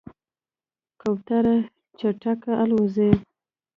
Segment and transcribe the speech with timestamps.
[1.01, 1.57] کوتره
[1.99, 3.11] چټکه الوزي.